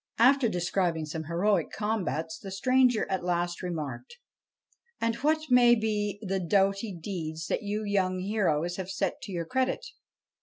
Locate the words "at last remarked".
3.07-4.15